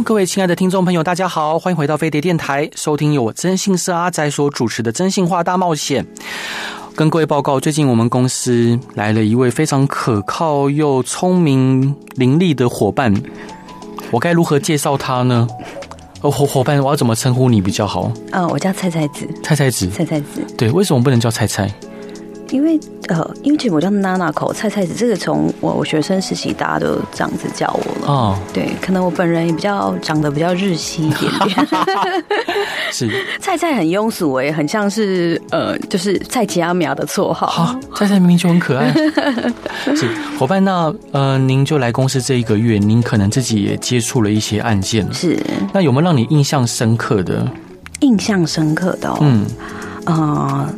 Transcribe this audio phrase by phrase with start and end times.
[0.00, 6.02] Hello，各位亲爱的听众朋友，大家好，欢迎回到飞碟电台，收听由我征信社阿仔所主持的《征信话大冒险》。
[6.94, 13.12] 跟各位报告，最近我们公司来了一位非常可靠又聪明伶俐的伙伴，
[14.10, 15.46] 我该如何介绍他呢？
[16.22, 18.10] 哦，伙伙伴，我要怎么称呼你比较好？
[18.32, 19.28] 呃，我叫菜菜子。
[19.42, 20.42] 菜菜子，菜菜子。
[20.56, 21.70] 对，为什么不能叫菜菜？
[22.50, 22.78] 因为
[23.08, 28.12] 呃，因为其实我叫娜娜口菜菜子，这个从我我学生时期大家都这样子叫我了。
[28.12, 31.68] 哦，对，可能我本人也比较长得比较日系一点点。
[32.92, 33.08] 是
[33.40, 37.46] 菜菜很庸俗哎，很像是呃，就是菜奇阿苗的绰号。
[37.46, 38.92] 好，菜菜明明就很可爱。
[39.94, 45.06] 是伙伴，那呃，您就来公司这一个月，您可能自己也接触了一些案件。
[45.12, 45.38] 是，
[45.72, 47.46] 那有没有让你印象深刻的？
[48.00, 49.46] 印象深刻的，哦，嗯，
[50.06, 50.68] 呃。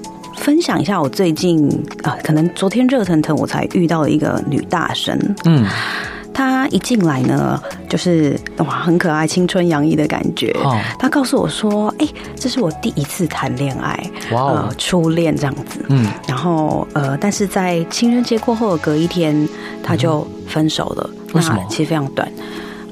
[0.43, 1.69] 分享一下我最近
[2.03, 5.65] 啊，可能昨天热腾腾我才遇到了一个女大生，嗯，
[6.35, 10.51] 她一进来呢，就是哇，很可爱、青春洋溢的感觉。
[10.65, 19.49] 哦，她告诉我说：“哎，这是我第一次谈恋爱，哇，呃，初恋这样子。”嗯，然后呃，但是在情人节过后的隔一天，
[19.81, 21.09] 她就分手了。
[21.33, 22.31] 那其实非常短。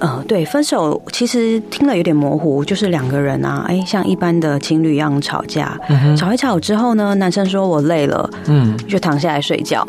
[0.01, 9.87] 呃，对，分手其实听了有点模糊，就是两个人啊，哎，像一般的情侣一样吵架，嗯、吵一吵之后呢，男生说我累了，嗯，就躺下来睡觉。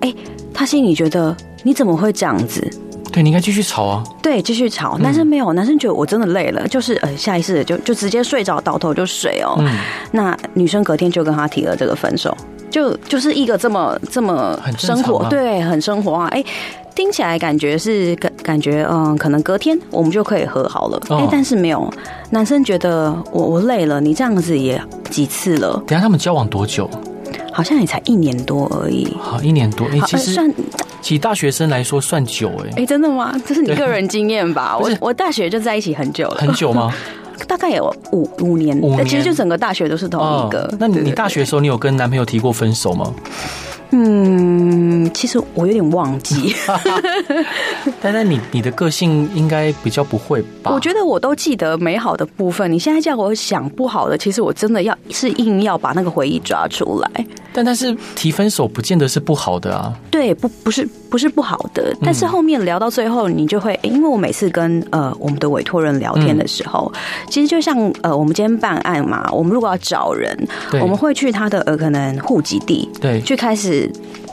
[0.00, 0.12] 哎，
[0.52, 2.68] 他心里觉得你怎么会这样子？
[3.12, 4.04] 对，你应该继续吵啊。
[4.22, 4.96] 对，继续吵。
[4.98, 9.56] 男生没有，男生觉得我真的累了，就是呃，下意识的就就直接睡着，倒头就睡哦。
[9.58, 9.68] 嗯、
[10.12, 12.34] 那女生隔天就跟他提了这个分手，
[12.70, 16.44] 就就是一个这么这么生活，啊、对，很生活啊，哎。
[16.92, 21.00] 听起来感觉是感感觉嗯，可能隔天我们就可以和好了。
[21.08, 21.90] 哎、哦，但是没有，
[22.30, 24.78] 男生觉得我我累了，你这样子也
[25.08, 25.82] 几次了。
[25.86, 26.90] 等下他们交往多久？
[27.52, 29.16] 好像也才一年多而已。
[29.18, 30.54] 好，一年多，哎，其实、呃、算，
[31.00, 32.82] 其大学生来说算久哎。
[32.82, 33.34] 哎，真的吗？
[33.46, 34.76] 这是你个人经验吧？
[34.76, 36.38] 我我大学就在一起很久了。
[36.38, 36.92] 很久吗？
[37.50, 38.80] 大概有五五年。
[38.80, 39.04] 五年。
[39.04, 40.62] 其实就整个大学都是同一个。
[40.62, 43.12] 哦、那你你大学的时候，你有跟男朋友提过分手吗？
[43.92, 46.54] 嗯，其实我有点忘记。
[48.00, 50.70] 丹丹你你的个性应该比较不会吧？
[50.72, 52.70] 我觉得我都记得美好的部分。
[52.70, 57.26] 你现在叫我想不好的，其实我真的要是硬要把那个回忆抓出来。
[57.52, 59.92] 但但是提分手不见得是不好的啊。
[60.08, 61.92] 对，不不是不是不好的。
[62.00, 70.36] 但是后面聊到最后，你就会，因为我每次跟呃我们的委托人聊天的时候，嗯、其实就像呃我们今天办案嘛，我们如果要找人，
[70.70, 73.79] 对我们会去他的呃可能户籍地，对，去开始。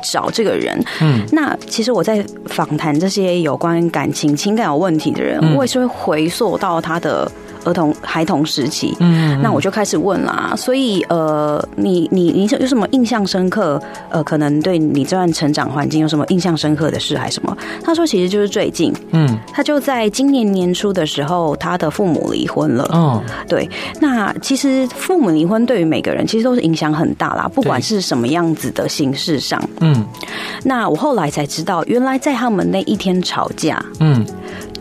[0.04, 7.32] 找这个人，嗯，那其实我在访谈这些有关感情、情感有问题的人，嗯、我也是会回溯到他的。
[7.68, 10.54] 儿童、孩童时期，嗯，那我就开始问啦。
[10.56, 13.82] 所以，呃，你、你、你有什么印象深刻？
[14.10, 17.56] 呃，可能对你这段成长环境有什么印象深刻的事，还是什么？
[17.84, 22.84] 他说，其实就是最近，嗯，他就在今年年初的时候，他的父母离婚了。
[22.94, 23.70] 哦，对。
[24.00, 30.06] 那其实父母离婚对于每个人其实都是影响很大啦，不管是什么样子的形式上，嗯。
[30.64, 34.26] 那我后来才知道，原来在他们那一天吵架，嗯。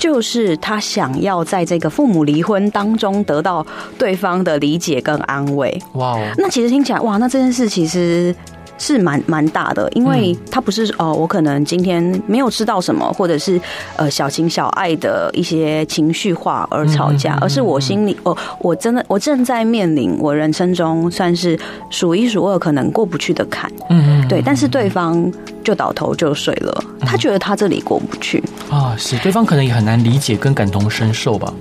[0.07, 3.67] 就是他想要在这个父母离婚当中得到
[3.99, 5.77] 对方的理解跟安慰。
[5.95, 6.25] 哇哦！
[6.39, 8.33] 那其实听起来，哇，那这件事其实
[8.79, 13.61] 是蛮蛮大的，因为他不是哦、呃，我可能今天没有吃到什么，或者是
[13.97, 21.59] 呃小情小爱的一些情绪化而吵架，而是我心里，哦，我真的我正在面临我人生中算是
[21.91, 23.69] 数一数二可能过不去的坎。
[23.91, 25.33] 嗯嗯，对，但是对方。
[25.67, 31.53] 就倒头就睡了，他觉得他这里过不去啊，是对方可能也很难理解跟感同身受吧。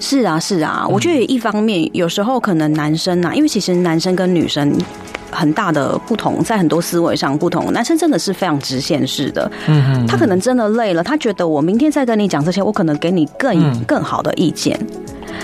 [0.00, 4.74] 是啊，是啊，我觉得一方面有时候可能男生啊，因为其实男生跟女生
[5.30, 14.80] 很大的不同，在很多思维上不同，男生真的是非常直线式的，嗯嗯，他可能真的累了，他觉得我明天再跟你讲这些，我可能给你更更好的意见。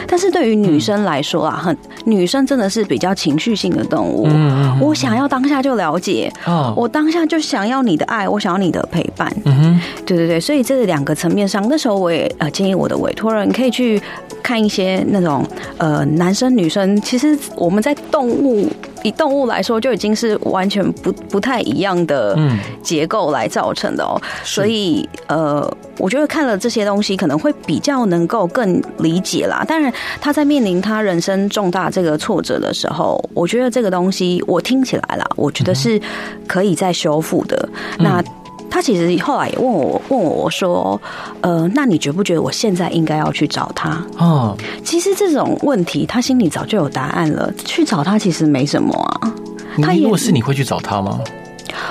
[0.06, 4.26] 但是对于女生来说啊，很女生真的是比较情绪性的动物。
[4.30, 6.32] 嗯，我想要当下就了解，
[6.76, 9.32] 我当下就想要你的爱，我想要你的陪伴。
[9.44, 14.00] 嗯哼，对对对，所以这两个层面上，那时候我也呃建议我的委托人可以去
[14.42, 15.44] 看一些那种
[15.78, 18.68] 呃男生女生，其实我们在动物
[19.02, 22.38] 以动物来说，就已经是完全不不太一样的
[22.82, 24.20] 结构来造成的哦。
[24.42, 29.64] 所以呃，我觉得看了这些东西，可能会比较能够更理解啦。
[29.66, 29.85] 当然，
[30.20, 36.00] 他在面临他人生重大这个挫折的时候，我觉得这个东西我听起来啦，我觉得是
[36.46, 37.68] 可以再修复的。
[37.98, 38.22] 那。
[38.68, 41.00] 他其实后来也问我，问我说
[41.40, 44.54] ：“呃，那你觉不觉得我现在应该要去找他？”哦，
[44.84, 47.50] 其实这种问题他心里早就有答案了。
[47.64, 49.32] 去找他其实没什么啊。
[49.82, 51.18] 他如果是你会去找他吗？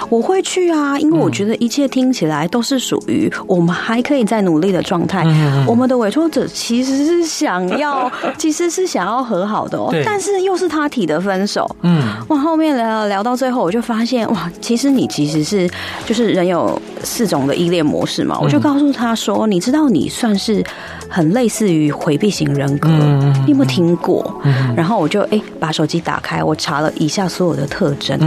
[0.10, 5.25] 我会去啊，因为我觉得一切听起来都是属于我们还可以再努力的状态。
[5.68, 11.69] 我们的委托者其实是想要， 其实是想要和好的哦，但是又是他提的分手。
[11.81, 15.69] 嗯，哇，后面聊聊到最后，我就发现哇，其实你其实是
[16.06, 18.39] 就是人有四种的依恋模式嘛。
[18.39, 20.63] 我就告诉他说，你知道你算是
[21.09, 24.42] 很类似于回避型人格，你有没有听过？
[24.75, 28.19] 然后我就哎把手机打开，我查了以下所有的特征，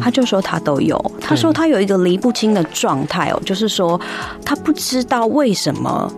[0.00, 0.96] 他就说他都有。
[1.20, 4.00] 他说他有一个离不清的状态哦，就是说
[4.44, 6.10] 他不知道为什么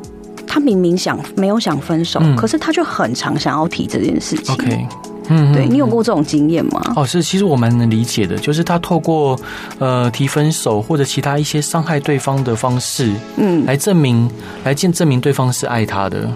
[0.46, 4.54] 他明明想没有想分手，可是他就很常想要提这件事情。
[4.54, 4.86] OK，
[5.28, 6.80] 嗯，对，你有过这种经验吗？
[6.96, 9.38] 哦，是，其实我蛮能理解的，就是他透过
[9.78, 14.30] 呃提分手或者其他一些伤害对方的方式，嗯，来证明
[14.64, 16.30] 来见证明对方是爱他的。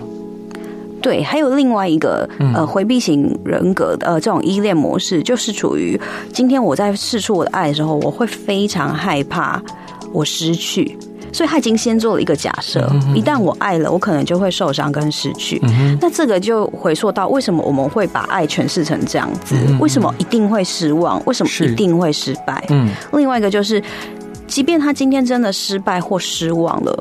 [1.01, 6.01] 对，还有另外一个呃回避型人格的呃这种依恋模式，就是处于
[6.33, 9.61] 今天我在试出我的爱的时候，我会非常害怕
[10.13, 10.97] 我失去，
[11.33, 15.61] 所以他已经先做了一个假设，一旦我爱了，我可能就会受伤跟失去。
[16.01, 19.57] 那这个就回溯到为什么我们会把爱诠释成这样子？
[19.81, 21.23] 为什么一定会失望？
[21.25, 22.65] 为什么一定会失败？
[22.69, 23.83] 嗯，另外一个就是，
[24.47, 26.99] 即便他今天真的失败或失望了。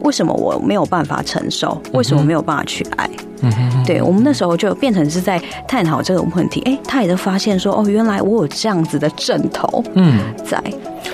[0.00, 1.80] 为什么我没有办法承受？
[1.92, 3.08] 为什么没有办法去爱？
[3.42, 6.60] 嗯，对，我们那时候就变成是在探讨这个问题。
[6.62, 9.84] 哎，他也都发现说，哦，原来我有这样子的枕头。
[9.94, 10.62] 嗯，在。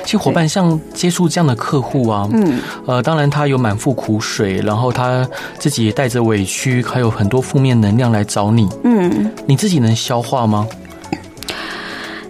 [0.04, 5.26] 其实伙伴像接触这样的客户啊，嗯，呃，当然他有满腹苦水，然后他
[5.58, 8.68] 自己也带着委屈，还有很多负面能量来找你。
[8.84, 10.66] 嗯，你自己能消化吗？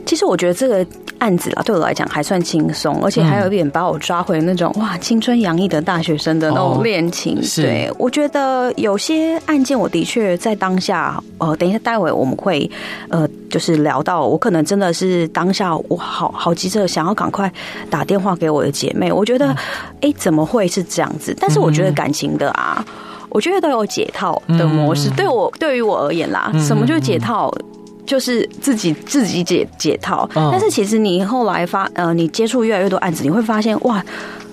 [0.06, 0.86] 其实我觉得这个。
[1.18, 7.36] 案子啦，对我来讲还算轻松，而且还有一点把我抓回那种哇青春洋溢的大学生的那种恋情。
[7.38, 12.70] 哦、对，我觉得有些案件，我的确在当下，呃，等一下待会我们会
[13.08, 17.52] 呃，就是聊到，我可能真的是当下我好好急着想要赶快
[17.90, 19.12] 打电话给我的姐妹。
[19.12, 19.48] 我觉得，
[20.00, 21.36] 哎、嗯，怎么会是这样子？
[21.38, 22.84] 但是我觉得感情的啊，
[23.28, 25.08] 我觉得都有解套的模式。
[25.10, 27.52] 嗯、对我对于我而言啦，什么就是解套？
[28.08, 34.02] 就是自己自己解解套，但是其实你后来发呃，你接触越来越多案子，你会发现哇，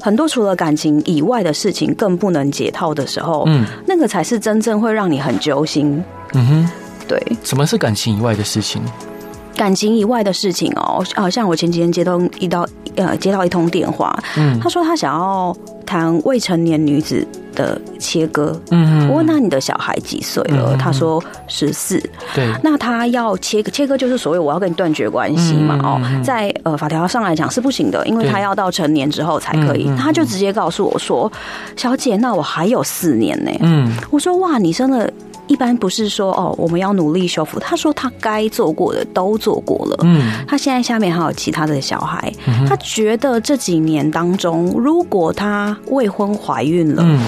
[0.02, 6.04] 很多除了感情以外的事情更不能解套的时候，嗯，那个才是真正会让你很揪心。
[6.34, 6.70] 嗯哼，
[7.08, 7.18] 对。
[7.46, 8.82] 什么是感情以外的事情？
[9.56, 12.68] 感情以外的事情哦，好像我前几天接到一到
[12.98, 15.56] 呃接到一通电话，嗯，他说他想要
[15.86, 17.26] 谈未成年女子
[17.56, 20.74] 的切割，嗯，我问他你的小孩几岁了？
[20.74, 22.00] 嗯、他说十四。
[22.36, 25.80] 对，那他要切切割，就是所谓我要跟你断绝关系嘛？
[25.82, 29.90] 哦，在呃法条上来讲是不行的，因为他要到成年之后才可以。
[29.98, 31.32] 他就直接告诉我说
[31.76, 35.12] ：“小姐，那我还有四年呢。”嗯，我说：“哇，你真的。”
[35.48, 37.60] 一般不是说哦，我们要努力修复。
[37.60, 39.98] 他说他该做过的都做过了。
[40.04, 42.32] 嗯，他现在下面还有其他的小孩。
[42.68, 47.04] 他觉得这几年当中，如果他未婚怀孕了。
[47.06, 47.20] 嗯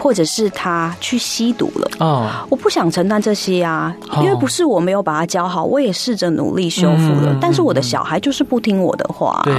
[0.00, 9.42] 或者是他去吸毒了哦，我不想承担这些啊，因为不是我没有把他教好，我也试着努力修复了，但是我的小孩就是不听我的话。
[9.44, 9.54] 对，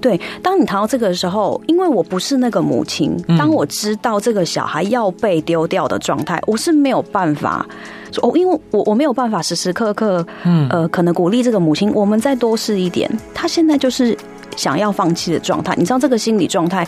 [0.00, 7.64] 对，当你谈到这个的时候，因为我不是那个母亲，当我知道这个小孩要被丢掉的状态，我是没有办法
[8.10, 13.10] 说哦，因为我我没有办法时时刻刻，嗯呃，可能鼓励这个母亲，我们再多试一点。
[13.34, 14.16] 他现在就是。
[14.60, 16.86] 想要放弃的状态，你知道这个心理状态。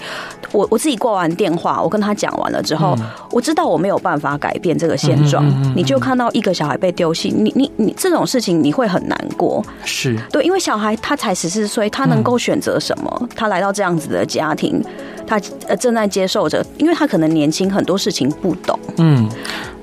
[0.52, 5.43] 我我自己挂完电话，我跟他讲完了之后，嗯、我知道我没有办法改变这个现状。
[5.75, 9.64] 你就看到一个小孩被丢弃，你你你这种事情你会很难过。
[9.87, 13.19] 是对，因为小孩他才十四岁，他能够选择什么？
[13.23, 14.85] 嗯、他来到这样子的家庭，
[15.26, 18.79] 他呃正在接受着，因为他可能年轻，很多事情不懂。
[18.99, 19.26] 嗯。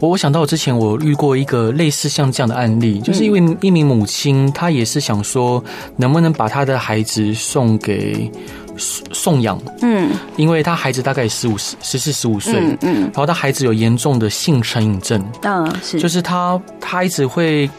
[0.02, 5.62] 我我想到我之前我遇过一个类似像这样的案例，就是因为一名母亲，她也是想说
[5.98, 8.32] 能不能把她的孩子送给
[8.78, 17.70] 送养，嗯，因为他孩子大概十五十十四十五岁，嗯嗯，然后他孩子有严重的性成瘾症，嗯，是，就是他他一直会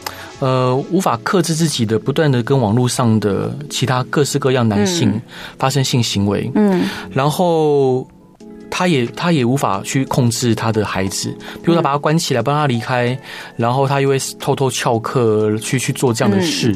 [0.40, 5.20] 呃无法克制自己的，不断的跟网络上的其他各式各样男性
[5.58, 8.06] 发生性行为，嗯，然后。
[8.70, 13.18] 他也他也无法去控制他的孩子，比如他把他关起来，不让他离开，
[13.56, 16.74] 然后他又会偷偷翘课去去做这样的事，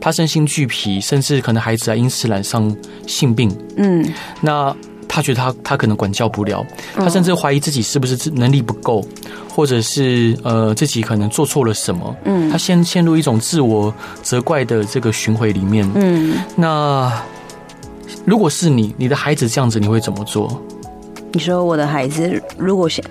[0.00, 2.74] 他身心俱疲，甚至可能孩子还因此染上
[3.06, 3.50] 性病。
[3.76, 4.04] 嗯，
[4.40, 4.74] 那
[5.08, 9.06] 他觉得他他可能管教不了，他甚至怀疑自己是不是能力不够，
[9.48, 12.14] 或者是呃自己可能做错了什么。
[12.24, 15.88] 嗯，他陷陷入一种自我责怪的这个循环里面。
[15.94, 17.10] 嗯，那
[18.24, 20.60] 如果是你，你的孩子这样子，你会怎么做？
[21.32, 23.04] 你说我的孩子如果想，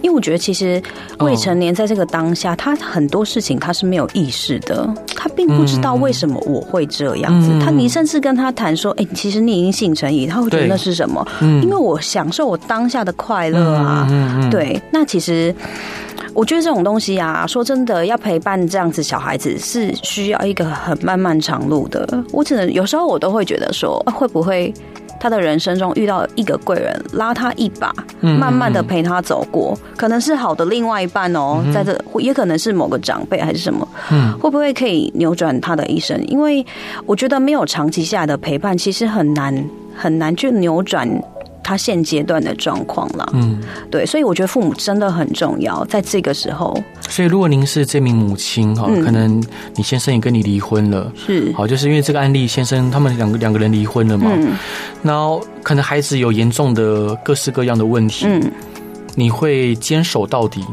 [0.00, 0.82] 因为我觉得其实
[1.20, 7.50] 未成年在这个当下，他很多事情他是没有意识的，他并不知道为什么我会这样子。
[7.64, 11.24] 他你甚至跟他谈说，哎，其实你已经性成瘾，他会觉得那是什么？
[11.40, 14.08] 因为我享受我当下的快乐啊。
[14.50, 15.54] 对，那其实
[16.34, 22.24] 我觉得这种东西啊，说真的，要陪伴这样子小孩子是需要一个很漫漫长路的。
[22.32, 24.74] 我只能有时候我都会觉得说，会不会？
[25.22, 33.86] 他的人生中遇到一个贵人，拉他一把，慢慢的陪他走过，可能是好的另外一半哦，在这也可能是某个长辈还是什么，
[34.40, 36.20] 会不会可以扭转他的一生？
[36.26, 36.66] 因为
[37.06, 39.64] 我觉得没有长期下来的陪伴，其实很难
[39.94, 41.08] 很难去扭转。
[41.62, 46.76] 他现阶段的状况了，嗯，对，所以我觉得父母真的很重要，在这个时候。
[47.08, 49.42] 所以，如果您是这名母亲哈，可能
[49.74, 51.52] 你先生也跟你离婚了，是。
[51.52, 54.56] 好，就是因为这个案例，先生他们两个两个人离婚了嘛，嗯，
[55.02, 58.50] 然后可能孩子有严重的各式各样的问题，嗯，
[59.14, 60.64] 你会坚守到底。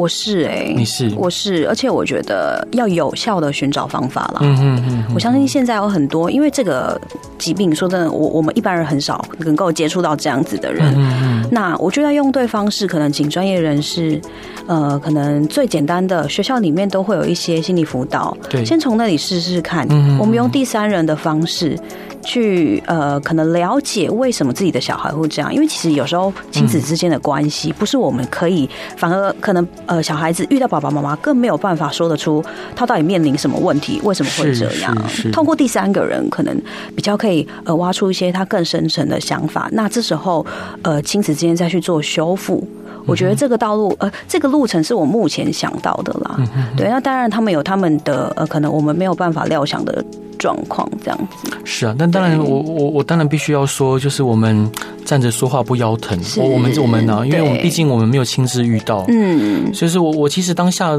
[0.00, 4.38] 我是哎、欸，你是我是，而且我觉得要有效的寻找方法了。
[4.40, 6.98] 嗯嗯嗯，我相信现在有很多，因为这个
[7.36, 10.94] 疾病，说真的，我我们一般人很少能够接触到这样子的人。
[10.96, 14.18] 嗯嗯，那我觉得用对方式，可能请专业人士，
[14.66, 19.86] 呃，可能最简单的学校里面都会有一些心理辅导，对，先从那里试试看。
[19.90, 21.78] 嗯，我们用第三人的方式。
[22.22, 32.44] 去呃，可能了解为什么自己的小孩会这样，因为其实有时候亲子之间的关系不是我们可以，反而可能呃，小孩子遇到爸爸妈妈更没有办法说得出
[32.76, 34.96] 他到底面临什么问题，为什么会这样。
[35.32, 36.60] 通过第三个人，可能
[36.94, 39.68] 比较可以呃挖出一些他更深层的想法。
[39.72, 40.44] 那这时候
[40.82, 42.66] 呃，亲子之间再去做修复，
[43.06, 46.38] 我觉得这个道路呃，这个路程是我目前想到的啦。
[46.76, 50.04] 对，那当然他们有他们的呃，可能我们没有办法料想的。
[50.40, 54.68] 状况这样子是啊，但当然我，我我我当然必须要说，就是我们
[55.04, 56.18] 站着说话不腰疼。
[56.38, 60.96] 我我们我们呢，因为我们毕竟我们没有亲自遇到，嗯，所以说我我其实当下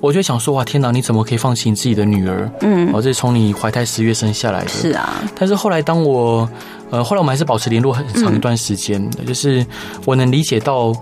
[0.00, 2.50] 我就想说，哇，天哪，你怎么可以放弃你自己的女儿？
[2.62, 5.22] 嗯，哦，这是从你怀胎十月生下来的，是啊。
[5.38, 6.48] 但是后来，当我
[6.90, 9.64] 呃，后来我们还是保持联络很长一段时间的，就是
[10.06, 10.94] 我能理解到。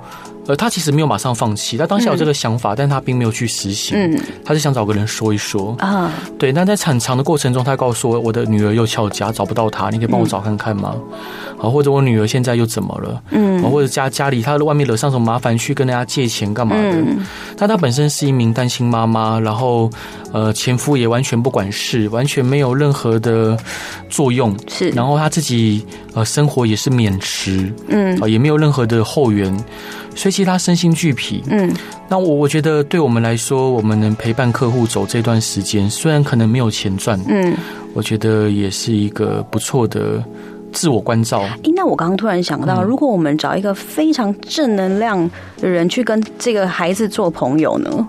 [0.46, 3.96] 呃，他其实没有马上放弃，他当下有这个想法，嗯、但他并没有去实行。
[3.98, 6.12] 嗯，他是想找个人说一说啊。
[6.38, 10.94] 对，但在产长的过程中，他告诉我，我的女儿又翘家，找不到她，你可以帮我找看看吗？
[11.58, 13.22] 好、嗯，或者我女儿现在又怎么了？
[13.30, 16.92] 嗯，或者家家里她外面惹上什么麻烦，去跟人家借钱干嘛的？
[16.92, 17.18] 嗯、
[17.56, 19.90] 但她本身是一名单亲妈妈，然后
[20.32, 23.56] 呃，前夫也完全不管事，完全没有任何的
[24.08, 24.56] 作用。
[24.68, 25.84] 是，然后她自己
[26.14, 29.52] 呃，生活也是免池，嗯，啊，也没有任何的后援。
[30.16, 31.70] 所以其实他身心俱疲，嗯，
[32.08, 37.54] 那我我觉得对我们来说，我们能陪伴客户走这段时间，虽然可能没有钱赚，嗯，
[37.92, 40.24] 我觉得也是一个不错的
[40.72, 41.42] 自我关照。
[41.42, 48.08] 欸，那我刚刚突然想到，如果我们找一个非常正能量的人去跟这个孩子做朋友呢？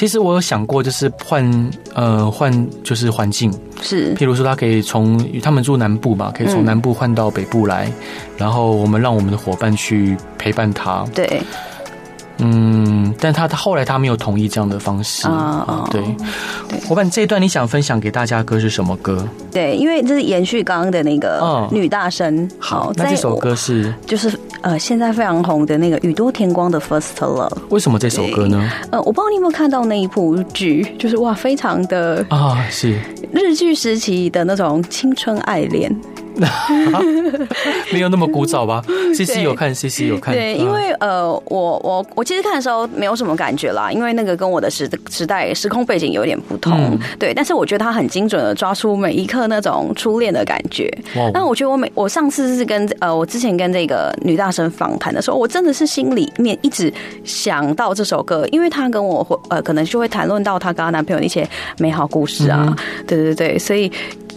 [0.00, 2.50] 其实我有想过，就是换呃换
[2.82, 3.52] 就是环境，
[3.82, 7.92] 是，譬如说他可以从他们住南部嘛，可以从南部换到北部来，嗯、
[8.38, 11.04] 然后我们让我们的伙伴去陪伴他。
[11.14, 11.42] 对。
[12.42, 15.88] 嗯，但他他后来他没有同意这样的方式啊、哦。
[15.90, 16.02] 对，
[16.88, 19.26] 我把，这一段你想分享给大家的歌是什么歌？
[19.52, 22.44] 对，因为这是延续刚刚的那个女大生。
[22.44, 27.48] 哦、好，那这首歌是就是呃现在非常红的那个宇多田光的《First Love》。
[27.68, 28.70] 为什么这首歌呢？
[28.90, 32.98] 呃，我不知道你有没有看到那一部剧，就是哇，非常的啊，是
[33.32, 35.94] 日剧时期的那种青春爱恋。
[37.92, 38.82] 没有那么古早吧？
[39.14, 40.34] C C 有看，C C 有看。
[40.34, 46.72] 对，因为呃，我我我其实看的时候没有什么感觉啦，因为那个跟我的时时代时空背景有点不同。
[46.72, 50.90] 嗯、对，但是我觉得他很精准的抓出每一刻那种初恋的感觉。
[51.34, 56.92] 那我觉得我每我上次是跟呃，我之前跟这个女大生访谈的时候，我真的是心里面一直
[57.24, 62.64] 想到这首歌，因为她跟我会呃，可能就会谈论到她跟她男朋友的一些美好故事啊。
[62.68, 63.90] 嗯、对对对，所以。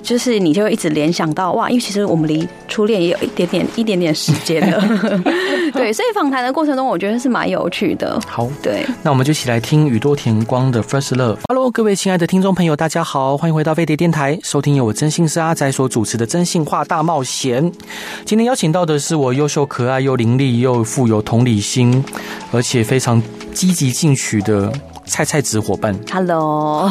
[0.04, 4.80] 就是你就会一直联想到哇，因为其实我们离初恋也有一点点一点点时间了，
[5.72, 8.20] 对，所以访谈的过程中，我觉得是蛮有趣的。
[8.28, 11.36] 好，对，那我们就一起来听宇多田光的《First Love》。
[11.48, 17.64] Hello，各位亲爱的听众朋友，大家好，欢迎回到飞碟电台，收听由我真心是阿仔所主持的《真心话大冒险》。
[18.26, 22.04] 今天邀请到的是我优秀、可爱又伶俐又富有同理心，
[22.52, 24.70] 而且非常积极进取的。
[25.06, 26.90] 菜菜子伙伴，Hello，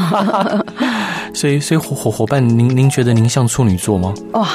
[1.35, 4.13] 所以所以伙伙伙伴，您您觉得您像处女座吗？
[4.33, 4.49] 哇，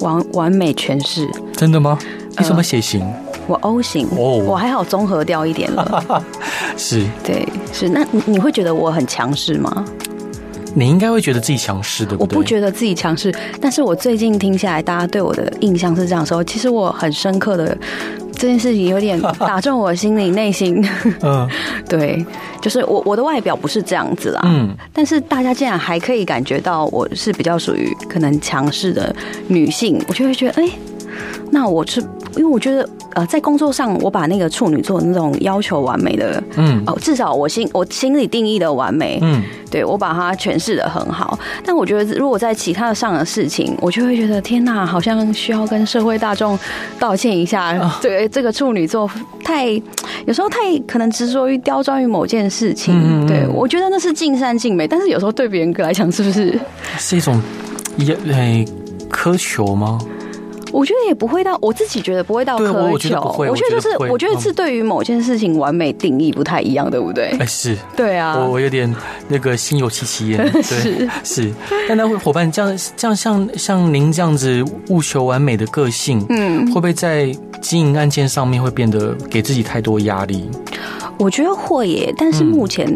[0.00, 1.98] 完完美诠释，真的吗？
[2.38, 3.00] 你什么血型？
[3.02, 3.14] 呃、
[3.46, 6.24] 我 O 型哦，我还好综合掉一点了，
[6.76, 7.88] 是，对，是。
[7.88, 9.84] 那你你会觉得我很强势吗？
[10.74, 12.36] 你应该会觉得自己强势，对不对？
[12.36, 17.76] 我不觉得自己强势，但是我最近听下来，大家对我的印象是这样说，其实我很深刻的。
[18.36, 20.84] 这件事情有点 打中我心里内心，
[21.22, 21.48] 嗯，
[21.88, 22.24] 对，
[22.60, 29.14] 就是我我的外表不是这样子啦，嗯，但是大家竟然还可以感觉到我是比较属于可能强势的
[29.48, 30.68] 女性，我就会觉得，哎，
[31.50, 32.00] 那我是
[32.36, 32.88] 因为我觉得。
[33.16, 41.38] 呃，在工作上，我把那个处女座那种要求完美的，嗯，哦，至少我心我心里定义的完美，嗯，对我把它诠释的很好。
[41.64, 46.58] 但我觉得，如果在其他的上的事情，我就会觉得天哪，好像需要跟社会大众
[46.98, 47.90] 道歉一下。
[48.02, 49.10] 对，这个处女座
[49.42, 49.70] 太
[50.26, 52.94] 有时候太可能执着于刁钻于某件事情。
[53.02, 56.60] 嗯，对我觉得那是尽善尽美，但是有时候对别人来讲，是不是
[56.98, 57.40] 是一种
[57.96, 58.62] 也诶
[59.10, 59.98] 苛求吗？
[60.76, 63.34] 我觉得也不会到，我自己觉得不会到苛求。
[63.38, 67.34] 我觉得就是，我觉得是对于某件事情完美定义不太一样，对不对？
[67.40, 68.94] 哎，是，对啊，我我有点
[69.26, 70.38] 那个心有戚戚焉。
[70.52, 71.52] 对，是是。
[71.88, 80.50] 但那伙伴这样这样像像您这样子务求完美的个性，嗯，会不会在经营案件上面会变得给自己太多压力？
[81.18, 82.86] 我觉得会耶，但是目前。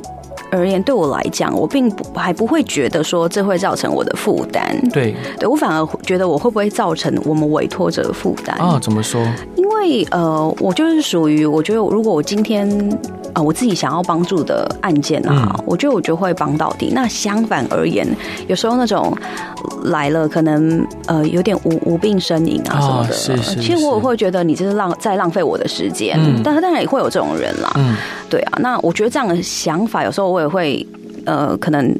[0.50, 4.76] 而言，对我来讲，我并不还不会觉得说这会造成我的负担。
[4.92, 8.78] 对，对我反而觉得我会不会造成我们委托者的负担啊？
[8.80, 9.20] 怎么说？
[9.56, 16.90] 因为呃，我就是属于我觉得，如果我今天啊、呃，我自己想要帮助的案件啊，嗯、我觉得我就会帮到底。
[16.94, 18.06] 那相反而言，
[18.48, 19.16] 有时候那种
[19.84, 26.16] 来了，可能呃有点无无病呻吟啊什么的，是是是，其实我也会觉得你这是浪在浪费我的时间。
[26.18, 27.72] 嗯，但是当然也会有这种人啦。
[27.76, 27.96] 嗯，
[28.28, 30.86] 对啊，那我觉得这样的想法，有时候我也会
[31.24, 31.94] 呃可能。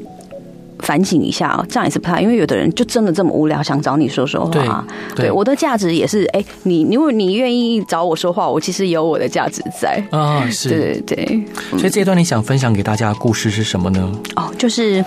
[0.81, 4.85] 反省一下，这样也是不太，因为有的人就真的这么无聊，想找你说说话。
[5.15, 10.03] 对，对我的价值也是，哎，你如果你愿意找我说话，我其实有我的价值在。
[10.11, 11.43] 啊，是，对对对。
[11.77, 14.11] 所以这一段你想分享给大家的故事是什么呢？
[14.35, 15.03] 哦，就是，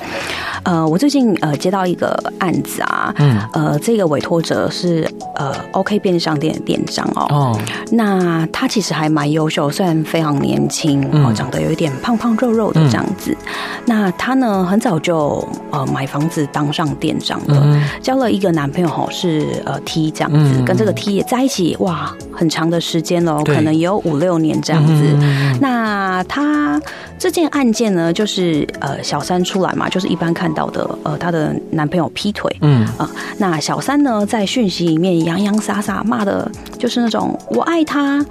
[0.63, 7.27] 呃，我最近呃接到一个案子啊，嗯，呃，这个委托者是呃 OK 便利商店的店长哦。
[7.31, 7.61] 哦。
[7.91, 13.37] 那他其实还蛮优秀，虽然非常年轻，哦，长得有一点胖胖肉肉的这样子。
[13.85, 15.47] 那他呢，很早就。
[15.75, 24.93] 呃，买房子当上店长的，嗯、交了一个男朋友哈，是呃 T 这样子，嗯、跟这个 T 也在一起哇，很长的时间了，可能也有五六年这样子。
[24.95, 26.81] 嗯、那他
[27.19, 32.87] 这件案件呢，就是呃小三出来嘛，就是一般看到的呃她的男朋友劈腿，嗯。
[32.97, 38.25] 啊、呃，那小三呢在讯息里面洋洋洒洒骂的，就是那种我爱他。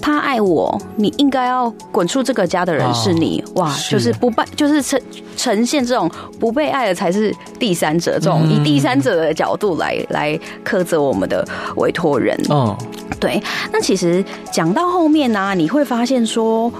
[0.00, 5.00] 他爱我，你应该要滚出这个家的人是你，哦、哇，是就是不被，就是呈
[5.36, 12.38] 呈现这种不被爱的才是第三者，这种以第三者的角度来、嗯、来苛责我们的委托人。
[12.48, 12.76] 哦，
[13.18, 16.72] 对，那其实讲到后面呢、啊，你会发现说，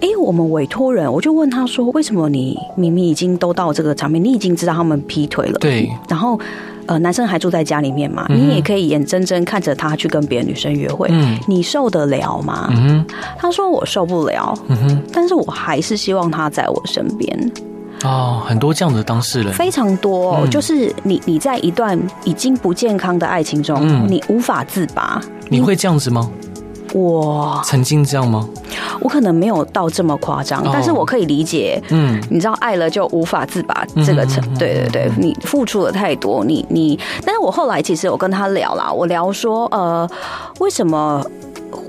[0.00, 6.38] 哎、欸，我们委托人，我就问他说，为什么你明明已经都到这个场面，你已经知道他们劈腿了，对，然后。
[6.86, 8.26] 呃，男生还住在家里面嘛？
[8.28, 12.68] 你也可以眼睁睁看着他去跟别的女生约会，嗯、你受得了吗？
[12.76, 13.04] 嗯、
[13.38, 17.52] 他说我受不了，嗯、哼但是我还是希望他在我身边。
[18.04, 20.40] 哦，很多这样的当事人，非常多、哦。
[20.44, 25.20] 嗯、就是你你在一段已经不健康的爱情中，嗯、你无法自拔。
[25.48, 26.30] 你会这样子吗？
[26.96, 28.48] 我曾经这样吗？
[29.00, 31.82] 我可能没有到这么夸张，但是我可以理解。
[31.90, 36.98] 嗯，你知道爱了就无法自拔这个程，对对对，你付出了太多，你你。
[37.24, 40.08] 但是我后来其实我跟他聊啦，我聊说，呃，
[40.58, 41.22] 为什么？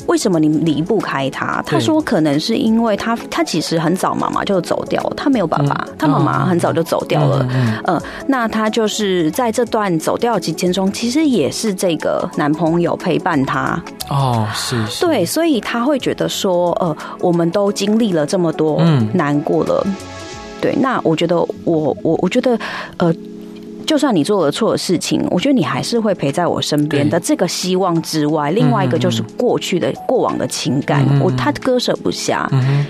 [0.08, 1.62] 为什么你离不开他？
[1.65, 7.48] 他说可能是因为他他其实很早妈妈就走掉了，他没有爸爸，他妈妈很早就走掉了。
[7.86, 13.82] 嗯，那他就是在这段走掉的期间中，其实也是这个男朋友陪伴他。
[14.10, 18.82] 哦，是，是，对，所以他会觉得说，呃，我们都经历了这么多，
[19.13, 19.86] 难过了。
[20.60, 22.58] 对，那我觉得，我我我觉得，
[22.98, 23.13] 呃。
[23.88, 27.17] 就算你做了错的事情，我觉得你还是会陪在我身边的。
[27.19, 32.47] 这个希望之外，另外一个就是过去的过往的情感，我他割舍不下。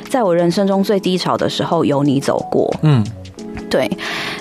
[0.09, 2.73] 在我人生中最低潮的时候，有你走过。
[2.81, 3.05] 嗯，
[3.69, 3.87] 对，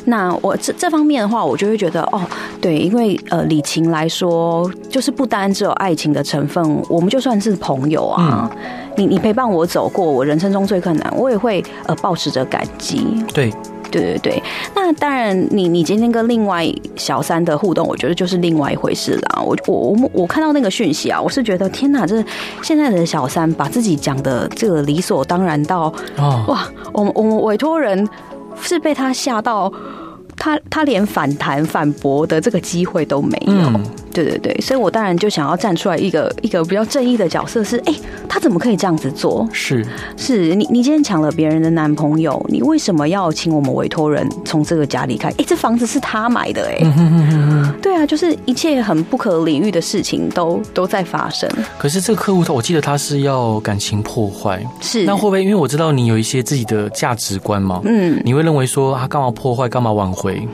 [0.06, 2.22] 那我这这方面的话，我就会觉得哦，
[2.58, 8.58] 对，因为呃，礼情来说，就是不单只有爱情的成分，我们就算是朋友啊，嗯、
[8.96, 13.22] 你你陪伴我走过我人生中最困难，我也会呃保持着感激。
[13.34, 13.52] 对。
[13.90, 14.42] 对对对，
[14.74, 19.42] 那当然你，你你今天跟另外小三的互动，我觉得就是另外一回事啦。
[19.42, 22.22] 我我我我看到那个讯息啊，我是觉得天哪，这
[22.62, 28.08] 现在的小三把自己讲的这个理所当然到，哦、哇，我们我们委托人
[28.60, 29.72] 是被他吓到，
[30.36, 33.52] 他他连反弹反驳的这个机会都没有。
[33.52, 33.84] 嗯
[34.16, 37.94] 对对对，所以我当然就想要站出来一个一个比较正义的角色是，哎，
[38.26, 39.46] 他怎么可以这样子做？
[39.52, 39.84] 是
[40.16, 45.28] 是，你你今天抢了别人的男朋友，你为什么要请我们委托人从这个家离开？
[45.36, 46.78] 哎，这房子是他买的，哎，
[47.82, 51.48] 对啊，就是一切很不可理喻的事情都都在发生。
[51.78, 55.42] 可是这个客户他，我记得他是要感情破坏，是那会不会？
[55.42, 60.46] 因为我知道你有一些自己的价值观嘛，嗯，你会认为说他干嘛破坏，干嘛挽回？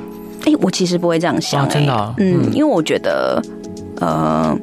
[0.45, 3.41] 哎，我其实不会这样想，真的，啊，嗯，因为我觉得，
[4.01, 4.57] 呃，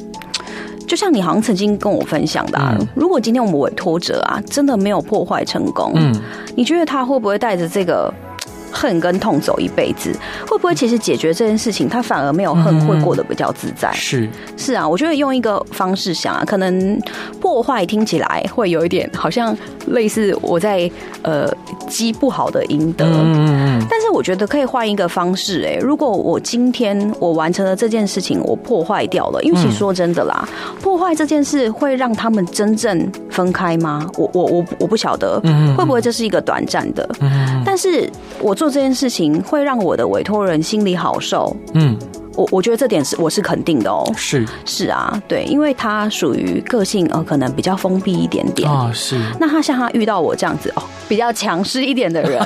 [0.88, 6.14] 就像你好像曾经跟我分享的，啊，如果今天我们委托者啊，真的没有破坏成功，嗯，
[6.56, 8.14] 你觉得他会不会带着这个？
[8.72, 10.12] 恨跟痛走一辈子，
[10.48, 13.92] 会不会其实解决这件事情，他反而没有恨，会过得比较自在？
[13.94, 17.02] 是是啊，我觉得用一个方式想啊，可能
[17.42, 19.56] 破坏听起来会有一点好像
[19.88, 20.90] 类似我在
[21.24, 21.52] 呃
[21.88, 30.48] 积不好的阴德，嗯，但是我觉得可以换一个方式，哎，如果我今天我完成了这件事情，我破坏掉了，因为其实说真的啦，
[30.80, 34.08] 破坏这件事会让他们真正分开吗？
[34.16, 35.42] 我我我我不晓得，
[35.76, 37.10] 会不会这是一个短暂的？
[37.66, 38.08] 但是
[38.40, 38.56] 我。
[38.60, 41.98] 做这件事情会让我的委托人心里好受，嗯，
[42.36, 44.46] 我我觉得这点是我是肯定的哦，是。
[44.66, 48.70] 是啊，对，因为他属于个性呃可能比较封闭一点点。
[48.70, 49.18] 啊，是。
[49.40, 52.38] 那他像他遇到我这样子哦，比较强势一点的人，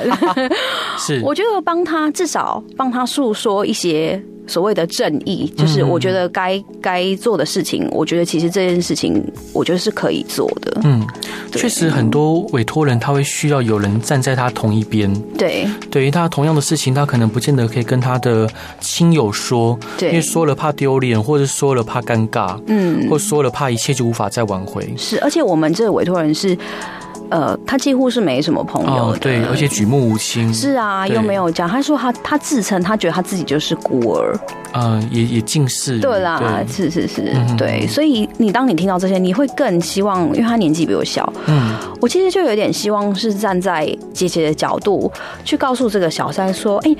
[0.96, 4.22] 是， 我觉得帮他至少帮他诉说一些。
[4.46, 10.80] 所谓的正义，就是我觉得该该做的事情，我觉得其实这件事情，我觉得是可以做的。
[10.84, 11.06] 嗯，
[11.52, 15.12] 确实很多委托人他会需要有人站在他同一边。
[15.38, 18.48] 对，对于他同样的事情，他可能不见得可以跟他的
[18.80, 24.92] 亲友说，对，因为说了怕丢脸，或者说了怕尴尬，嗯，或说了怕一切就无法再挽回。
[24.96, 26.56] 是，而且我们这个委托人是。
[27.30, 30.52] 呃，他几乎是没什么朋友的，哦，对，而且举目无亲。
[30.52, 31.68] 是啊，又没有讲。
[31.68, 34.38] 他说他他自称，他觉得他自己就是孤儿。
[34.72, 35.98] 嗯、呃，也也近视。
[35.98, 37.86] 对啦，对是是是，嗯、对。
[37.86, 41.32] 所以你当你听到这些，你会更希望，因为他年纪比我小。
[41.46, 45.10] 嗯，我其实就有点希望是站在姐姐的角度
[45.44, 46.94] 去告诉这个小三说，哎。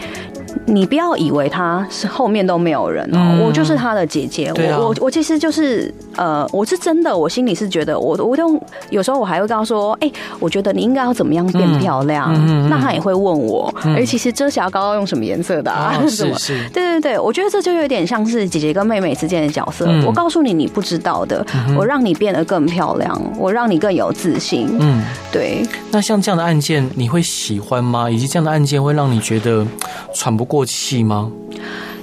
[0.66, 4.46] 你不要以为他是后面都没有人哦，嗯、我就是他的姐姐。
[4.46, 12.33] 啊、我我我其实就是呃，我是真的，我心里是觉得我我都有时候我还会告诉说，哎、欸，我觉得你应该要怎么样变漂亮。
[12.35, 16.00] 嗯、那他也会问我，哎、嗯，其实遮瑕膏要用什么颜色的啊？
[16.03, 19.87] 哦、是是，对对对，我觉得这就有点像是姐姐跟妹妹之间的角色。
[19.88, 24.68] 嗯、我告诉你你不知道的，嗯、我让你变得更漂亮，我让你更有自信。
[24.79, 25.62] 嗯，对。
[25.90, 28.11] 那像这样的案件，你会喜欢吗？
[28.11, 29.66] 以及这样的案件会让你觉得
[30.14, 31.32] 喘不过气吗？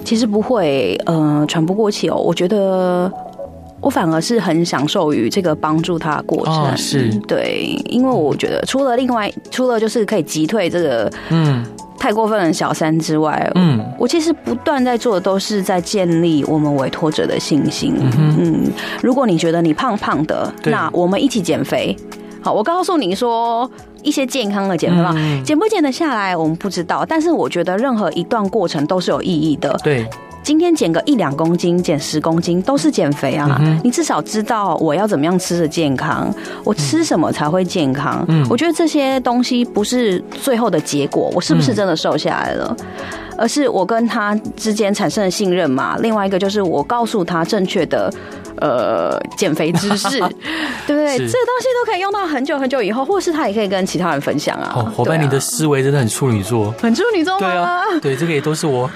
[0.03, 2.15] 其实不会，呃，喘不过气哦。
[2.15, 3.09] 我觉得
[3.79, 6.55] 我反而是很享受于这个帮助他的过程。
[6.55, 11.63] 哦、是对，因为我觉得除了另外，除了就是可以击退这个嗯
[11.99, 17.93] 太过分的小三之外，嗯，我其实不断在做的都是在建立我们委托者的信心。
[17.99, 18.71] 嗯，嗯，
[19.03, 21.95] 如果你觉得你胖胖的，那我们一起减肥。
[22.41, 23.69] 好，我告诉你说。
[24.03, 29.77] 一些健康的减肥方法，减不减得下来我们不知道，但是我觉得任何一段过程都是有意义的。
[29.83, 30.07] 对，
[30.43, 33.57] 今天减个一两公斤，减十公斤都是减肥啊。
[33.61, 36.33] 嗯、你至少知道我要怎么样吃的健康，
[36.63, 38.25] 我吃什么才会健康。
[38.27, 42.85] 嗯，我觉得这些东西不是最后的结果，我是不是真的瘦下来了，嗯、
[43.41, 45.97] 而是我跟他之间产生的信任嘛。
[45.99, 48.13] 另外一个就是我告诉他正确的。
[48.57, 50.19] 呃，减肥知识，对
[50.85, 51.17] 不对？
[51.17, 54.73] 这个东西都可以用到很久很久以后，或是他也可以跟其他人分享啊。
[54.75, 57.47] 哦，伙伴，啊、你的思维真的很处女座，很处女座吗？
[57.47, 58.87] 对啊，对，这个也都是我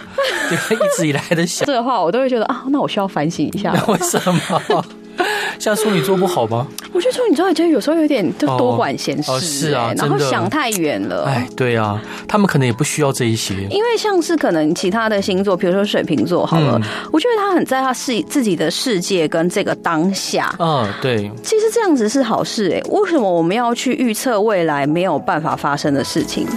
[0.50, 1.66] 对 一直以来的想。
[1.66, 3.74] 这个话我都会觉得啊，那我需要反省一下。
[3.88, 4.86] 为什么？
[5.60, 6.68] 像处女座不好吗？
[6.92, 11.24] 我觉得处女座觉得有时候有点就多管闲事，哦哦，是啊，然后想太远了。
[11.26, 13.56] 哎，对啊，他们可能也不需要这一些。
[13.70, 20.54] 因为像是可能其他的星座，比如说水瓶座，好了，嗯、我觉得他很在他世自己的世界跟这个当下。
[20.60, 21.32] 嗯，对。
[21.44, 26.48] 其实这样子是好事哎，为什么我们要去预测未来没有办法发生的事情？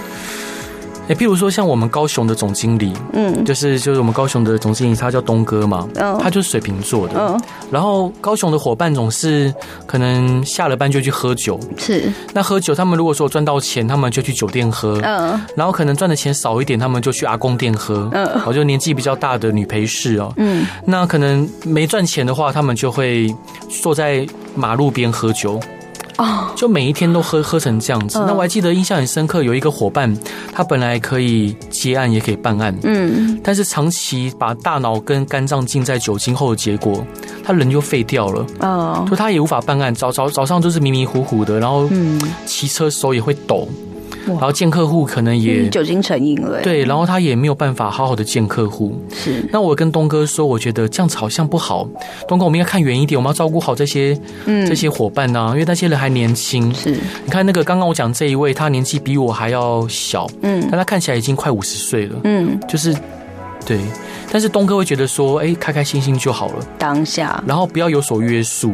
[1.09, 7.41] 哎，譬如说像我们高雄的总经理，嗯，就是就是我们高雄的总经理，他叫东哥嘛，嗯，他就是水瓶座的，嗯，
[7.71, 9.51] 然后高雄的伙伴总是
[9.87, 23.35] 可能下了班就去喝酒，是，那喝酒他们如果说赚到钱，他们就去酒店喝，嗯，然后可能赚的钱少一点，他们就去阿公店喝，嗯，我就年纪比较大的女陪侍哦，嗯，那可能没赚钱的话，他们就会
[23.81, 25.59] 坐在马路边喝酒。
[26.19, 28.19] 哦，就每一天都喝喝成这样子。
[28.19, 30.13] 那我还记得印象很深刻，有一个伙伴，
[30.53, 37.01] 他本来可以接案，也可以办案，嗯，但是长期把大脑跟肝脏浸在酒精后的结果，
[37.43, 38.45] 他人就废掉了。
[38.59, 43.67] 哦，就他也无法办案，早早早上就是迷迷糊糊的，然后嗯，骑车手也会抖。
[44.27, 48.95] 然后见客户可能也酒精成瘾了，对，然后他也没有办法好好的见客户。
[49.13, 51.87] 是，那我跟东哥说，我觉得这样子好像不好。
[52.27, 56.73] 东哥，我们应该看远一点，我们要照顾好这些嗯这些伙伴啊，因为那些人还年轻。
[56.73, 62.95] 是，你看那个刚刚我讲这一位，他年纪比我还要小，嗯，但他看起来已经快五十岁了，嗯，就是
[63.65, 63.79] 对。
[64.31, 68.73] 但是东哥会觉得说，哎，开开心心就好了，当下，然后不要有所约束，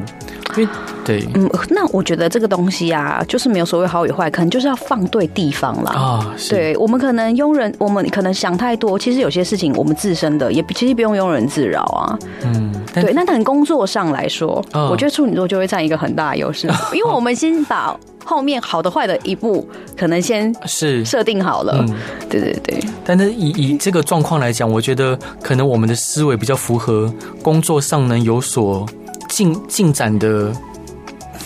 [0.58, 0.68] 因为。
[1.06, 5.92] 对，嗯，那我觉得这个东西啊，就是没有所谓好与坏，可能就是要放对地方啦。
[5.92, 12.18] 啊、哦，对，我们可能庸人，我们可能想太多，其实有些事情我们自身的也其实不用庸人自扰啊。
[12.44, 21.78] 嗯，对，那等工作上来说，哦、我觉得处女座就会占一个很大的优势， 因为我们先把后面好的坏的一步可能先是设定好了。
[21.88, 21.96] 嗯，
[22.28, 22.80] 对对对。
[23.06, 27.14] 但是以以这个状况来讲，我觉得可能我们的思维比较符合
[27.44, 28.84] 工作上能有所
[29.30, 30.52] 进进展的。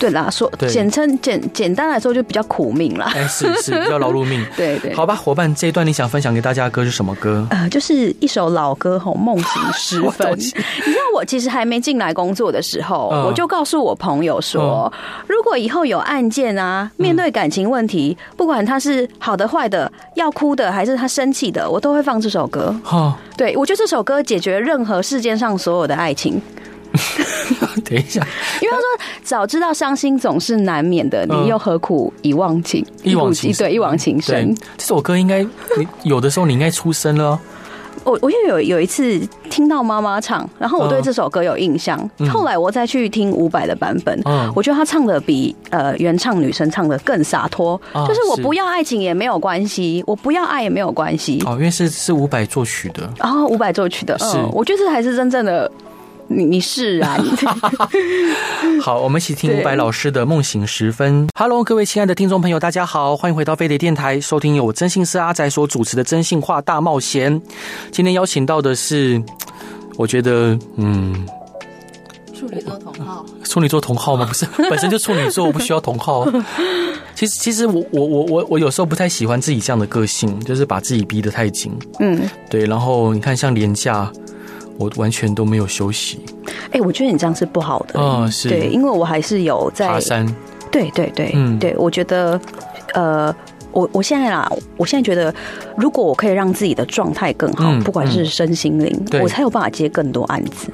[0.00, 3.12] 对啦，说简称简简单来说就比较苦命啦。
[3.14, 4.42] 哎，是是比较劳碌命。
[4.56, 7.46] 对对，好吧，伙伴，这一段你想分享给大家的歌是什么歌？
[7.50, 10.32] 呃，就是一首老歌吼，《梦醒时分》。
[10.36, 10.40] 你
[10.92, 14.90] 知道我其实还没进来工作的时候，我就告诉我朋友说，
[15.28, 22.74] 如果以后有案件啊，面对感情问题，不管他是好的坏的，要哭的还是他生气的，我都会放这首歌。
[22.82, 26.40] 哈，对，我觉得这首歌解决任何世界上所有的爱情。
[27.84, 28.20] 等一下，
[28.60, 28.84] 因为他说
[29.22, 34.54] 早知道伤心总是难免的，你又何苦一往情一往情对一往情深？
[34.76, 35.42] 这首歌应该
[35.76, 37.38] 你有的时候你应该出声了。
[38.02, 41.98] 我我又有有一次听到妈妈唱，然后我对这首歌有印象。
[42.32, 44.18] 后来我再去听伍佰的版本，
[44.54, 47.78] 我觉得他唱的比呃原唱女生唱的更洒脱。
[48.08, 51.42] 就是我不要爱情也没有关系，我不要爱也没有关系。
[51.44, 55.70] 哦，因为是是伍佰作曲的，然后伍佰作曲的，是我觉得这才是真正的。
[56.32, 57.20] 你你释然。
[58.80, 61.26] 好，我们一起听伍佰老师的《梦醒时分》。
[61.36, 67.34] Hello，各位亲爱的听众朋友，大家好，欢迎回到飞碟电台，收听由我真心是阿宅所主持的《真心话大冒险》。
[67.90, 69.20] 今天邀请到的是，
[69.96, 71.26] 我觉得，嗯，
[72.32, 74.24] 处女座同号，处女座同号吗？
[74.26, 76.24] 不是，本身就处女座，我不需要同号。
[77.16, 81.76] 其实，其实我我我我我有时候不太喜欢自己这样的个性，就是把自己逼得太紧。
[81.98, 82.64] 嗯，对。
[82.66, 84.10] 然后你看，像连假。
[84.78, 86.20] 我完全都没有休息。
[86.66, 88.00] 哎、欸，我觉得你这样是不好的。
[88.00, 90.26] 嗯，是对，因为我还是有在爬山。
[90.70, 92.40] 对对对，嗯，对，我觉得，
[92.94, 93.34] 呃，
[93.72, 95.34] 我我现在啦，我现在觉得，
[95.76, 100.68] 如果我可以让自己的状态更好，嗯、不管是身心灵，嗯、我才有办法接更多案子。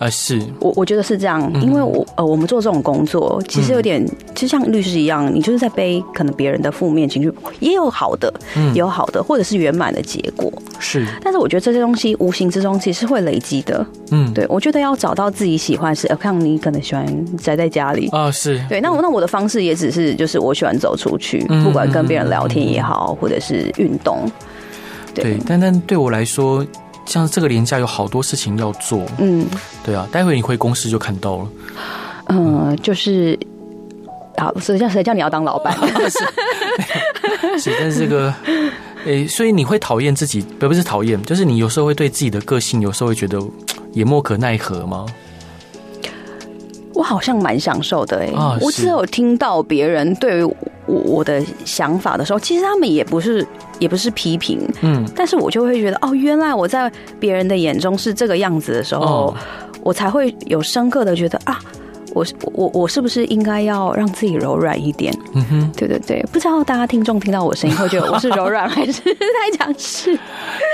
[0.00, 4.02] 啊，是我我觉得是这样，因为我呃，我们做这种工作，其实有点，
[4.34, 11.06] 就像律师一样，你就是在背可能别人的负面情绪，也有好的，嗯，也有好的，或者是圆满的结果，是。
[11.22, 18.80] 但是我觉得这些东西无形之中其实是会累积的，嗯，对，我觉得要找到自己喜欢是，像你可能喜欢宅在家里啊，是对。
[18.80, 24.24] 那我那我的方式也只是就是我喜欢走出去，不管跟别人聊天也好，或者是运动，
[25.14, 25.36] 对。
[25.46, 26.64] 但但对我来说。
[27.06, 29.46] 像这个年假有好多事情要做，嗯，
[29.84, 31.48] 对啊，待会你回公司就看到了，
[32.28, 33.36] 嗯，就是，
[34.36, 35.76] 好，谁叫谁叫你要当老板？
[36.08, 36.18] 是，
[37.58, 38.32] 是，但是这个，
[39.04, 43.40] 诶，所以你会讨厌自己，不不是讨厌，就是你有时候会对自己的个性，有时候会觉得
[43.92, 45.04] 也莫可奈何吗？
[46.94, 50.54] 我好像蛮享受的，哎，我只有听到别人对于我
[50.86, 53.44] 我的想法的时候，其实他们也不是。
[53.80, 56.88] 也不是批评，嗯，但是我就会觉得，哦，原来我在
[57.18, 59.34] 别人的眼中是这个样子的时候，哦，
[59.82, 61.58] 我才会有深刻的觉得啊。
[62.14, 65.12] 我我我是不是应该要让自己柔软一点？
[65.34, 70.12] 嗯哼，对对对，不知道大家听众听到我声音会觉得我是柔软还是 太强势？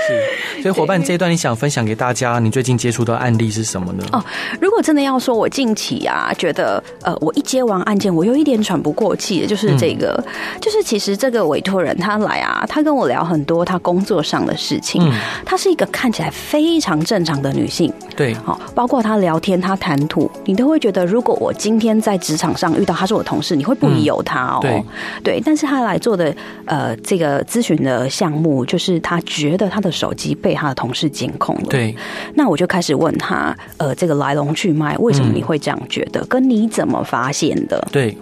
[0.07, 4.03] 是，所以伙伴这一段你想分享给大家，你最近接触的案例是什么呢？
[4.11, 4.23] 哦，
[4.59, 15.13] 如果真的要说我近期啊，觉得呃，我一接完案件，我有一点喘不过气的，就是这个，嗯、就是其实这个委托人他来啊，他跟我聊很多他工作上的事情，嗯，
[15.45, 24.59] 他是一个看起来非常正常的女性，对，好，包括他聊天，他谈吐，你都会觉得如果我今天在职场上遇到他是我同事，你会不疑有他哦。
[24.61, 24.83] 对
[25.23, 26.33] 对，但是他来做的
[26.65, 31.67] 呃这个咨询的项目，就是他觉得他的手机被他的同事监控了。
[31.69, 31.95] 对，
[32.33, 36.25] 那我就开始问他，呃，这个来龙去脉，为什么你会这样觉得？
[36.27, 37.87] 跟你怎么发现的？
[37.91, 38.17] 对。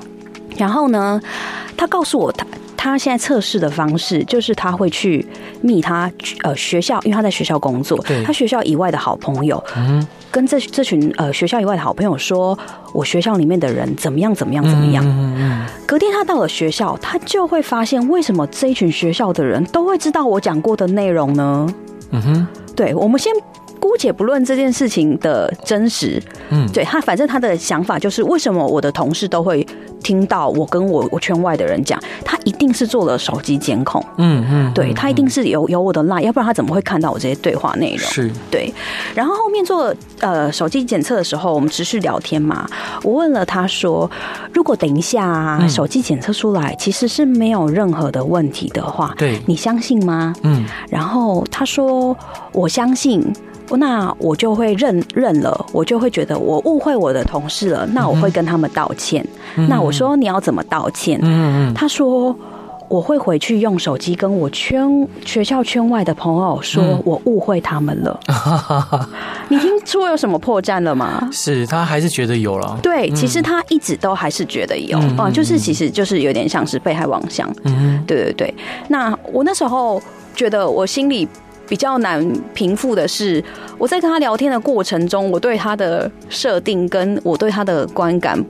[0.57, 1.21] 然后呢，
[1.77, 2.45] 他告诉我他。
[2.77, 5.25] 他现在测试的方式就是他会去
[5.61, 6.11] 密他
[6.43, 12.55] 呃学校，因为他在学校工作，他学校以外的好朋友，嗯，跟这这群呃学校以外的好朋友说，
[12.93, 15.03] 我学校里面的人怎么样怎么样怎么样。
[15.87, 21.67] 隔天他到了学校，他就会发现为什么这一群学校的人都会知道我讲过的内容呢？
[22.11, 22.47] 嗯哼。
[22.75, 23.33] 对，我们先。
[23.87, 29.65] 姑且不论这件事情的真实，嗯，对他，反正他的想法就是，为什么我的同事都会
[30.03, 37.99] 听到我跟我我圈外的人讲，他一定是做了手机监控，嗯嗯，对他一定是有有我的 line，要不然他怎么会看到我这些对话内容？
[37.99, 38.73] 是，对。
[39.13, 42.67] 然后后面做呃手机检测的时候，我们持续聊天嘛，
[43.03, 44.09] 我问了他说，
[44.51, 50.33] 如果等一下手机检测出来其实是没有任何的问题的话，对，你相信吗？
[50.41, 52.17] 嗯，然后他说
[52.51, 53.23] 我相信。
[53.71, 57.85] 那我就会认认了，我就会觉得我误会我的同事了。
[57.87, 59.25] 那我会跟他们道歉。
[59.55, 61.19] 嗯、那我说你要怎么道歉？
[61.23, 62.35] 嗯嗯，他说
[62.87, 68.19] 我会回去用手机跟我圈学校圈外的朋友说，我误会他们了。
[68.27, 69.07] 嗯、
[69.49, 71.27] 你听出有什么破绽了吗？
[71.31, 72.77] 是他还是觉得有了？
[72.83, 77.51] 对，其实他一直都还是觉得有啊、嗯，就是其实就是有点像是被害妄想。
[77.63, 78.53] 嗯，对对对。
[78.87, 80.01] 那我那时候
[80.35, 81.27] 觉得我心里。
[81.67, 83.43] 比较难平复的是，
[83.77, 88.43] 我在跟他聊天的过程中，我对他的设定跟我对他的观感，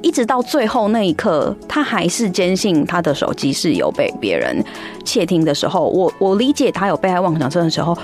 [0.00, 4.64] 一直到最后那一刻，他还是坚信他的手机是有被别人
[5.04, 7.96] 窃听的时候，我我理解他有被害妄想症的时候。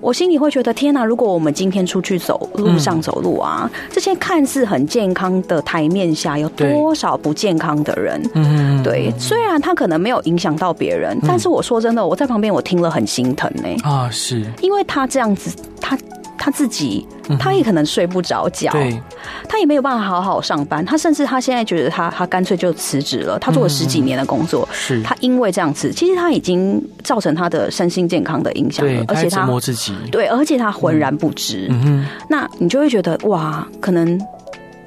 [0.00, 1.04] 我心里会觉得天哪！
[1.04, 8.22] 如果我们今天出去走路上走路啊，嗯、这些看似很健康的台面下，有多少不健康的人？
[8.34, 9.12] 嗯，对。
[9.18, 13.76] 虽然他可能没有影响到别人，但是我说真的，我在旁边我听了很心疼呢、欸。
[13.82, 15.98] 啊，是，因为他这样子，他。
[16.38, 17.06] 他自己，
[17.38, 18.98] 他也可能睡不着觉，对，
[19.48, 20.84] 他也没有办法好好上班。
[20.84, 23.38] 他甚至他现在觉得他他干脆就辞职了。
[23.38, 31.66] 他做了十几年的工作，是他因为这样子，其实他已经造成他的身心健康的影响了，而且他折磨自己，对，而且他浑然不知。
[31.70, 34.18] 嗯，那你就会觉得哇，可能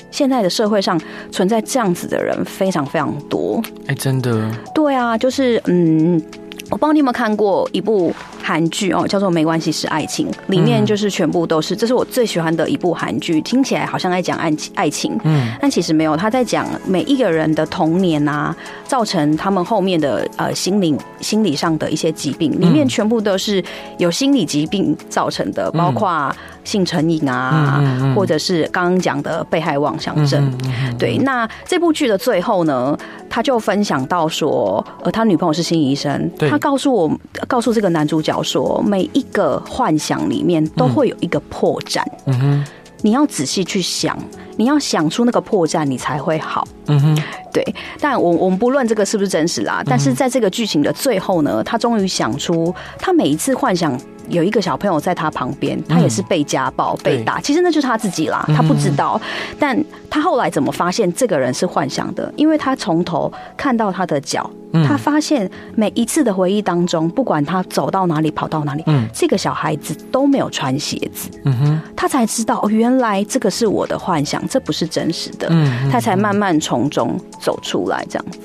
[0.09, 0.99] 现在的社会上
[1.31, 3.61] 存在这样子的人非常非常多。
[3.87, 6.21] 哎，真的，对啊，就是嗯。
[6.69, 23.63] 我不知道你有没有看过一部韩剧哦，叫做《没关系是爱情》，里面就是全部都是，这是我最喜欢的一部韩剧，听起来好像在讲爱情爱情，嗯，但其实没有，他在讲每一个人的童年啊，造成他们后面的呃心灵心理上的一些疾病，里面全部都是
[23.97, 30.51] 有心理疾病造成的，包括性成瘾啊，或者是刚刚讲的被害妄想症。
[30.97, 32.97] 对，那这部剧的最后呢，
[33.29, 37.11] 他就分享到说，呃，他女朋友是心理医生，他告诉我，
[37.47, 42.65] 告诉这个男主角说，每一个幻想里面都会有一个破绽，嗯哼，
[43.01, 44.15] 你要仔细去想，
[44.57, 47.63] 你要想出那个破绽，你才会好，嗯哼，对。
[47.99, 53.99] 但我我们不论这个是不是真实啦，但是在这个剧情的最后呢，他终于想出，他每一次幻想。
[54.29, 59.19] 有一个小朋友在他旁边，他也是被家暴、嗯、被打，其实那就是他自己啦，他不知道。
[59.21, 62.31] 嗯、但他后来怎么发现这个人是幻想的？
[62.37, 64.49] 因为他从头看到他的脚，
[64.87, 78.39] 他发现每一次的回忆当中，不管他走到哪里、跑到哪里，嗯，这个小孩子都没有穿鞋子，嗯哼，他才知道原来这个是我的幻想，这不是真实的，嗯，他才慢慢从中走出来，这样子。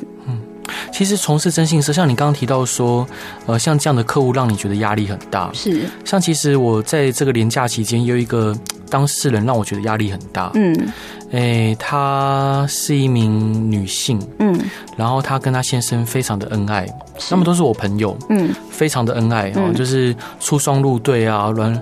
[0.93, 3.07] 其实从事征信社，像你刚刚提到说，
[3.45, 5.51] 呃，像这样的客户让你觉得压力很大。
[5.53, 5.83] 是。
[6.05, 8.57] 像其实我在这个年假期间，有一个
[8.89, 10.51] 当事人让我觉得压力很大。
[10.55, 10.89] 嗯。
[11.33, 14.19] 诶，她是一名女性。
[14.39, 14.59] 嗯。
[14.97, 16.87] 然后她跟她先生非常的恩爱，
[17.29, 18.17] 他们都是我朋友。
[18.31, 18.51] 嗯。
[18.71, 21.79] 非常的恩爱哦，就是出双入对啊，鸾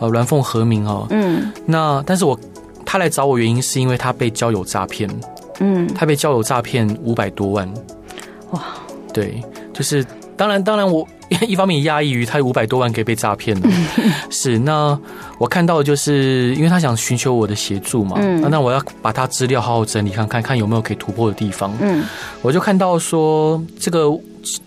[0.00, 1.06] 呃鸾凤和鸣哦。
[1.10, 1.52] 嗯。
[1.66, 2.38] 那但是我
[2.84, 5.08] 她来找我原因是因为他被交友诈骗。
[5.60, 5.86] 嗯。
[5.94, 7.72] 他被交友诈骗五百多万。
[8.50, 8.62] 哇，
[9.12, 9.42] 对，
[9.72, 10.04] 就是
[10.36, 11.06] 当然，当然，我
[11.48, 13.68] 一方面也压抑于他有五百多万可以被诈骗了。
[14.30, 14.98] 是，那
[15.38, 21.72] 我看到的就是，因为他想寻求我的协助嘛，嗯，那我要把他资料好好整理，看看看有没有可以突破的地方。
[21.80, 22.04] 嗯，
[22.42, 24.08] 我就看到说，这个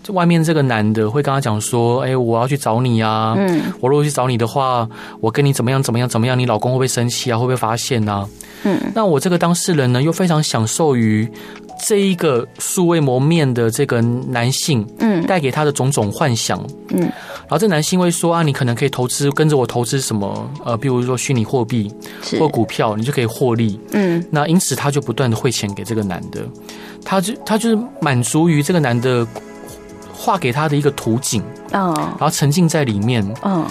[0.08, 4.88] 外面这个男的会跟他讲说，哎，我要去找你啊，嗯，我如果去找你的话，
[5.20, 7.38] 我跟你怎么样怎么样怎么样，你老公会不会生气啊？
[7.38, 8.28] 会不会发现啊？
[8.64, 11.28] 嗯，那我这个当事人呢，又非常享受于。
[11.86, 21.88] 这一个素未谋面的这个男性，嗯，带给他的种种幻想，嗯，然后这男性会说啊，你可能可以投资，跟着我投资什么，呃，比如说虚拟货币
[22.36, 26.40] 或股票，你就可以获利，嗯，那因此他就不断的汇钱给这个男的，
[27.04, 29.24] 他就他就是满足于这个男的
[30.18, 33.64] 画给他的一个图景，嗯，然后沉浸在里面，嗯。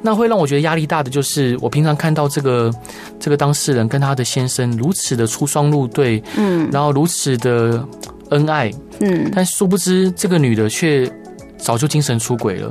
[0.00, 2.72] 那会让我觉得压力大的就是，我平常看到这个
[3.18, 7.84] 这个当事人跟他的先生如此的出双入对，嗯，然后如此的
[8.30, 8.70] 恩爱，
[9.00, 11.10] 嗯，但殊不知这个女的却
[11.58, 12.70] 早就精神出轨了，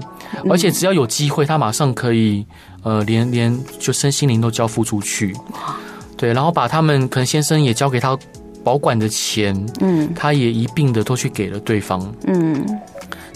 [0.50, 2.46] 而且只要有机会，她马上可以
[2.82, 5.36] 呃连连就身心灵都交付出去，
[6.16, 8.18] 对，然后把他们可能先生也交给他
[8.64, 12.66] 保管的钱，嗯，他也一并的都去给了对方，嗯。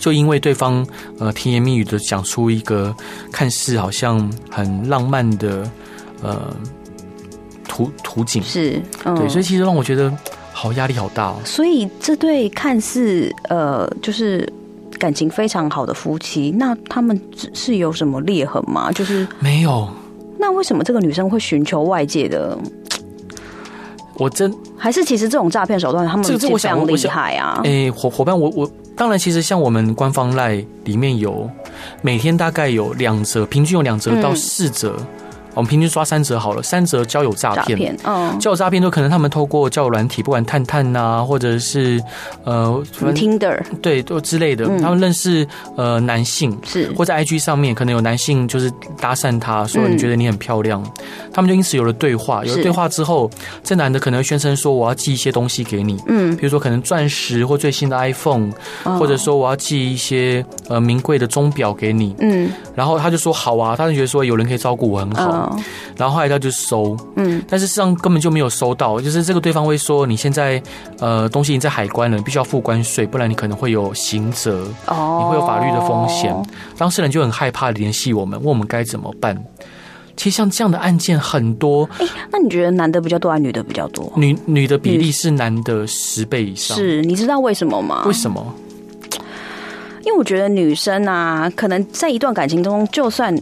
[0.01, 0.83] 就因为对方
[1.19, 2.93] 呃甜言蜜语的讲出一个
[3.31, 5.69] 看似好像很浪漫的
[6.23, 6.51] 呃
[7.67, 10.11] 图图景，是，嗯、对，所以其实让我觉得
[10.51, 11.35] 好压力好大哦。
[11.45, 14.51] 所以这对看似呃就是
[14.97, 17.21] 感情非常好的夫妻，那他们
[17.53, 18.91] 是有什么裂痕吗？
[18.91, 19.87] 就是没有。
[20.39, 22.57] 那为什么这个女生会寻求外界的？
[24.15, 27.61] 我真还是其实这种诈骗手段，他们非常厉害啊！
[27.63, 28.67] 哎，伙伙伴，我我。
[29.01, 31.49] 当然，其实像我们官方 LINE 里面有
[32.03, 34.95] 每天大概有两折，平均有两折到四则。
[35.51, 42.01] 嗯我们平均抓三折好了，三折交友诈骗，嗯，交友诈骗就可能他们透过交友软体，不管探探呐，或者是
[42.45, 42.81] 呃
[43.13, 45.45] ，Tinder，对，都之类的，他们认识
[45.75, 50.81] 呃男性是，或在 IG 上面可能有男性就是搭讪他说你觉得你很漂亮，
[51.33, 53.29] 他们就因此有了对话，有了对话之后，
[53.61, 58.49] 这男的可能宣称说我要寄一些东西给你，嗯，比如说可能钻石或最新的 iPhone，
[58.83, 65.40] 或者说我要寄一些呃名贵的钟表给你，嗯，然后他就说好啊，他就觉得说有人可以照顾我很好。
[65.95, 70.61] 然后后来他就收，嗯，但是事实上根本就没有收到，就是这个对方会说你现在
[70.99, 76.35] 呃东西已经在海关了，你必须要付关税，不然你可能会有刑责，哦，你会有法律的风险。
[76.77, 79.37] 当事人就很害怕联系我们，问我们该怎么办。
[80.17, 84.11] 其实像这样的案件很多，哎，那你觉得男的比较多还是女的比较多？
[84.15, 88.03] 女女的比例是男的十倍以上，是，你知道为什么吗？
[88.05, 88.53] 为什么？
[90.03, 93.35] 因为我觉得女生啊，可能在一段感情中，就算。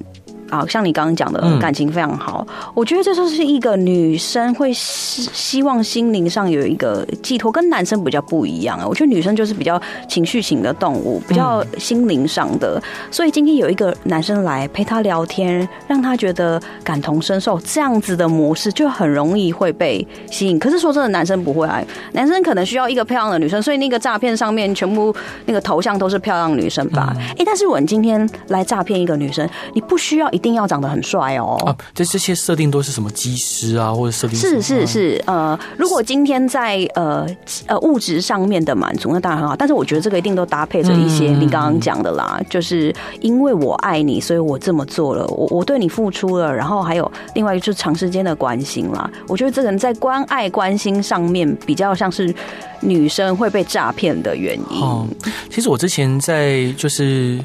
[0.49, 8.85] 啊，像你刚刚讲的感情非常好，嗯、我觉得这就是一个女生会希希望心灵上有一个寄托，跟男生比较不一样啊。
[8.87, 12.81] 我觉得女生就是比较情绪型的动物，比较心灵上的。
[13.11, 20.57] 所以今天有一个男生来陪她聊天，让她觉得感同身受，这样子的模式就很容易会被吸引。
[20.57, 21.79] 可是说真的，男生不会啊，
[22.13, 27.13] 男生可能需要一个漂亮的女生，所以那个诈骗上面全部那个头像都是漂亮女生吧？
[27.17, 30.38] 哎、嗯，但是我今天来诈骗一个女生，你不需要一。
[30.39, 31.57] 一定要长得很帅哦！
[31.65, 37.27] 啊，这这些设定都是什么机师啊，或者设定是是是呃，如果今天在呃
[37.67, 39.53] 呃物质上面的满足，那当然很好。
[39.53, 49.11] 但是我觉得这个一定都搭配着一些你刚刚讲的啦，嗯、就是因为我爱你，所以我这么做了，我我对你付出了，然后还有另外就是长时间的关心啦。
[49.27, 52.33] 我觉得这个人在关爱关心上面比较像是
[52.79, 54.81] 女生会被诈骗的原因。
[54.81, 55.05] 哦，
[55.49, 57.37] 其实我之前在就是。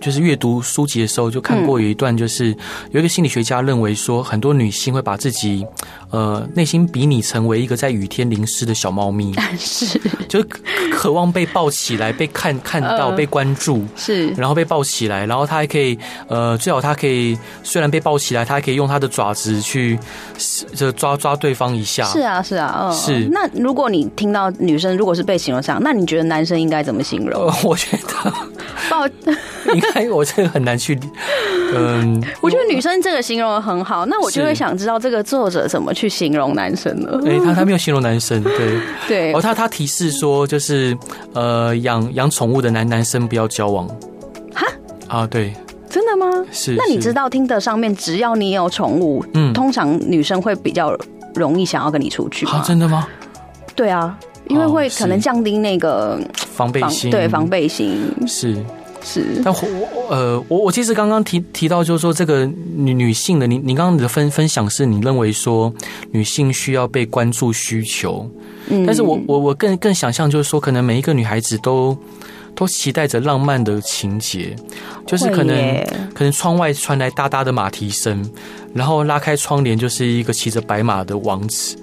[0.00, 2.54] 就是阅读书籍的时候，就看过有一段，就是
[2.90, 5.66] 有一个心理学家认为说，很多女性会把自己
[6.10, 10.44] 呃内心比拟成为一个在雨天淋湿的小猫咪， 是，就
[10.90, 19.98] 渴望被抱起来，被看看到，被关注，是，然后被抱起来，然后他还可以呃，最好他可以虽然被抱起来，他还可以用他的爪子去
[20.74, 23.28] 就抓抓对方一下，是啊，是啊，嗯，是。
[23.32, 27.40] 那如果你听到女生如果是被形容这样，那你觉得男生应该怎么形容？
[27.46, 28.32] 呃， 我觉得
[28.90, 29.06] 抱。
[29.96, 30.98] 哎，我这个很难去，
[31.74, 37.18] 嗯， 我觉得女生这个形容的很好，那我就会想知道这个作者怎么去形容男生了？
[37.26, 38.78] 哎，他他没有形容男生，对
[39.08, 40.96] 对，哦，他他提示说，就是
[41.32, 43.88] 呃，养养宠物的男男生不要交往，
[44.54, 44.66] 哈
[45.08, 45.54] 啊，对，
[45.88, 46.26] 真的吗？
[46.52, 50.94] 是，那你知道听的上面，只要你有宠物，嗯，通常女生会比较
[51.34, 52.62] 容易想要跟你出去吗？
[52.66, 53.08] 真的吗？
[53.74, 54.14] 对啊，
[54.48, 58.56] 因为会可能降低那个防备心，对，防备心是。
[59.08, 62.44] 是，但我呃，我我其实刚刚提提到，就是说这个
[62.74, 65.72] 女女性的，你你刚刚你的分分享是你认为说
[66.10, 68.28] 女性需要被关注需求，
[68.68, 71.96] 嗯，但是我我我更更想象就是说，可能每一个女孩子都
[72.56, 74.56] 都期待着浪漫的情节，
[75.06, 78.28] 就是可能可能窗外传来哒哒的马蹄声，
[78.74, 81.76] 然后拉开窗帘就是一个骑着白马的王子。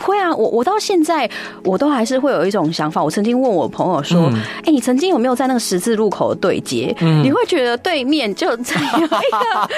[0.00, 1.28] 会啊，我我到现在
[1.64, 3.02] 我都还是会有一种想法。
[3.02, 4.30] 我曾经问我朋友说
[4.64, 6.94] ：“哎、你曾经有没有在那个十字路口对接？
[7.00, 9.70] 嗯、你会觉得对面就在有一个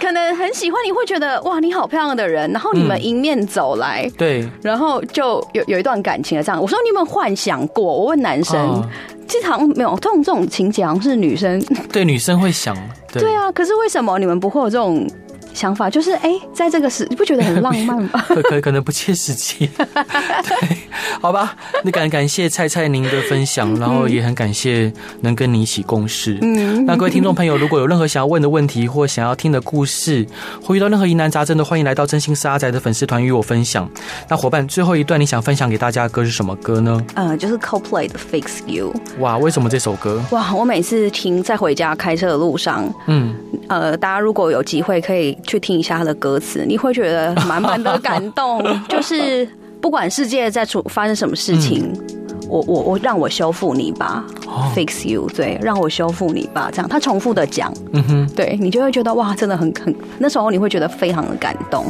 [0.00, 6.60] 可能很喜欢你，会觉得哇，你好漂亮的人，然后你们迎面走来，对、嗯，然后就有有一段感情的这样。
[6.60, 7.84] 我说你有没有幻想过？
[7.84, 8.88] 我问男生，哦、
[9.26, 12.76] 其实好像没有这种这种情节，好像是女生对女生会想
[13.12, 13.50] 对，对啊。
[13.52, 15.06] 可是为什么你们不会有这种？
[15.54, 18.24] 想法就是，哎、欸，在这个时，你不觉得很浪漫吗？
[18.50, 20.78] 可可能不切实际， 对，
[21.20, 21.56] 好吧。
[21.84, 26.36] 那感感谢蔡蔡您的分享，然后也很感谢能跟你一起共事。
[26.42, 30.26] 嗯，那各位听众朋友，如果有任何想要问的问题，或想要听的故事，
[30.60, 33.88] 或遇到任何疑难杂症，的欢迎来到真心是阿仔的粉丝团与我分享。
[34.28, 37.00] 那伙伴，最后一段你想分享给大家的歌是什么歌呢？
[37.14, 38.92] 呃，就是 Coldplay 的 Fix You。
[39.20, 40.20] 哇，为什么这首歌？
[40.32, 43.34] 哇，我每次听在回家开车的路上，嗯，
[43.68, 45.38] 呃，大家如果有机会可以。
[45.46, 48.62] 去听一下他的歌词，你会觉得满满的感动。
[48.88, 49.46] 就是
[49.80, 51.92] 不管世界在出发生什么事情。
[51.92, 52.23] 嗯
[52.54, 54.24] 我我我让我修复你吧
[54.76, 56.88] ，fix you，对，让我修复你吧，这样。
[56.88, 61.84] 他重复的讲，嗯哼，对你就会觉得哇，真的很很，那时候你会觉得非常的感动。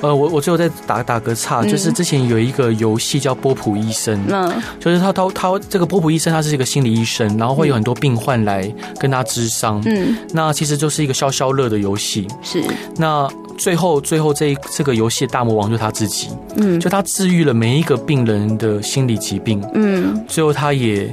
[0.00, 4.50] 呃，我我最后再打打个岔，就是之前有一个游戏叫波普医生，嗯，
[4.80, 8.66] 就是他他他这个波普医生他是一个心理医生，然后会有很多病患来
[8.98, 12.64] 跟他咨商，嗯，那其实就是一个消消乐的游戏，是。
[12.96, 13.28] 那。
[13.58, 21.12] 最后，最后这这个游戏的大魔王就是他自己，嗯，就他治愈了每一个病人的心理疾病，嗯，最后他也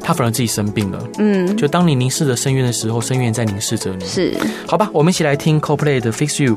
[0.00, 4.34] 他反而自己生病了，嗯，就当你凝视着深渊的时候，深渊在凝视着你，是，
[4.66, 6.56] 好吧，我们一起来听 Coldplay 的 Fix You。